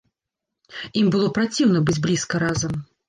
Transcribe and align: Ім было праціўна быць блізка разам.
Ім 1.01 1.11
было 1.15 1.27
праціўна 1.37 1.79
быць 1.91 1.99
блізка 2.07 2.43
разам. 2.49 2.73